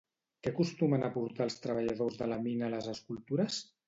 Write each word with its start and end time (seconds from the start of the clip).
Què 0.45 0.51
acostumen 0.51 1.03
a 1.07 1.11
portar 1.17 1.45
els 1.49 1.57
treballadors 1.65 2.17
de 2.21 2.29
la 2.31 2.39
mina 2.47 2.65
a 2.69 2.71
les 2.75 2.89
escultures? 2.95 3.61